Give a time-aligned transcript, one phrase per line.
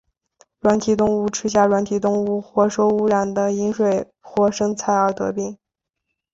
[0.61, 5.55] 软体动物吃下软体动物或受污染的饮水或生菜而得病。